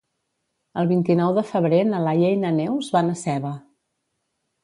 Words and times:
El 0.83 0.87
vint-i-nou 0.91 1.33
de 1.39 1.43
febrer 1.49 1.81
na 1.91 1.99
Laia 2.07 2.31
i 2.37 2.41
na 2.45 2.51
Neus 2.57 2.89
van 2.97 3.11
a 3.11 3.17
Seva. 3.23 3.55